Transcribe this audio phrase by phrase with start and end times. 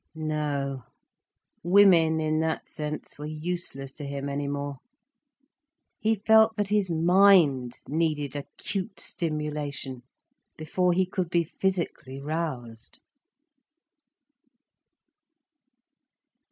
[0.15, 0.81] No,
[1.61, 4.77] women, in that sense, were useless to him any more.
[5.99, 10.01] He felt that his mind needed acute stimulation,
[10.57, 12.99] before he could be physically roused.